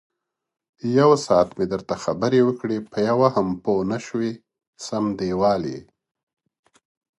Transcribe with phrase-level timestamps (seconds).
[0.97, 4.31] یوساعت مې درته خبرې وکړې، په یوه هم پوی نشوې
[4.85, 5.81] سم دېوال یې.